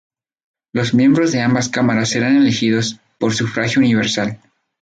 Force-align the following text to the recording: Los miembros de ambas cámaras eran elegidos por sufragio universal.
Los 0.73 0.95
miembros 0.95 1.31
de 1.31 1.41
ambas 1.43 1.69
cámaras 1.69 2.15
eran 2.15 2.35
elegidos 2.35 2.99
por 3.19 3.35
sufragio 3.35 3.81
universal. 3.81 4.39